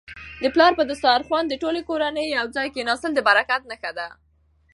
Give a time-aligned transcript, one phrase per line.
[0.43, 4.07] د پلار په دسترخوان د ټولې کورنی یو ځای کيناستل د برکت نښه ده.